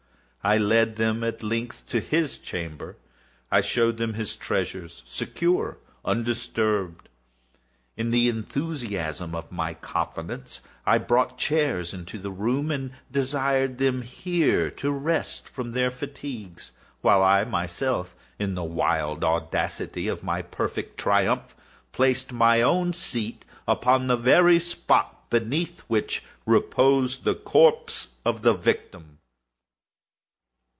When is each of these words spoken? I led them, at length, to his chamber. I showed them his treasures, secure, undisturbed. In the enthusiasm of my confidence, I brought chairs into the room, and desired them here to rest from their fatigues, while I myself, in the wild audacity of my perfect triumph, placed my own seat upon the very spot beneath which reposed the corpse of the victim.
I 0.43 0.57
led 0.57 0.95
them, 0.95 1.23
at 1.23 1.43
length, 1.43 1.85
to 1.89 1.99
his 1.99 2.39
chamber. 2.39 2.97
I 3.51 3.61
showed 3.61 3.97
them 3.97 4.15
his 4.15 4.35
treasures, 4.35 5.03
secure, 5.05 5.77
undisturbed. 6.03 7.09
In 7.95 8.09
the 8.09 8.27
enthusiasm 8.27 9.35
of 9.35 9.51
my 9.51 9.75
confidence, 9.75 10.61
I 10.83 10.97
brought 10.97 11.37
chairs 11.37 11.93
into 11.93 12.17
the 12.17 12.31
room, 12.31 12.71
and 12.71 12.89
desired 13.11 13.77
them 13.77 14.01
here 14.01 14.71
to 14.71 14.89
rest 14.89 15.47
from 15.47 15.73
their 15.73 15.91
fatigues, 15.91 16.71
while 17.01 17.21
I 17.21 17.43
myself, 17.43 18.15
in 18.39 18.55
the 18.55 18.63
wild 18.63 19.23
audacity 19.23 20.07
of 20.07 20.23
my 20.23 20.41
perfect 20.41 20.97
triumph, 20.99 21.55
placed 21.91 22.31
my 22.33 22.63
own 22.63 22.93
seat 22.93 23.45
upon 23.67 24.07
the 24.07 24.17
very 24.17 24.59
spot 24.59 25.29
beneath 25.29 25.81
which 25.81 26.23
reposed 26.47 27.25
the 27.25 27.35
corpse 27.35 28.07
of 28.25 28.41
the 28.41 28.53
victim. 28.55 29.19